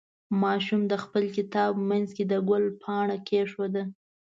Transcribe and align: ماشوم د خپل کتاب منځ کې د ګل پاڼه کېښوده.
ماشوم 0.41 0.81
د 0.91 0.93
خپل 1.03 1.23
کتاب 1.37 1.71
منځ 1.89 2.07
کې 2.15 2.23
د 2.31 2.33
ګل 2.49 2.63
پاڼه 2.81 3.17
کېښوده. 3.27 3.83